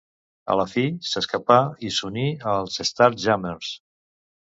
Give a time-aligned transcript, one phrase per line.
[0.51, 1.57] A la fi, s'escapà
[1.89, 3.71] i s'uní als Starjammers.